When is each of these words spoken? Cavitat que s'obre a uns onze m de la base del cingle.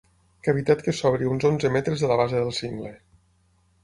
Cavitat 0.45 0.79
que 0.85 0.93
s'obre 0.99 1.27
a 1.27 1.33
uns 1.35 1.45
onze 1.49 1.71
m 1.71 1.81
de 1.89 2.09
la 2.13 2.17
base 2.21 2.39
del 2.39 2.49
cingle. 2.61 2.95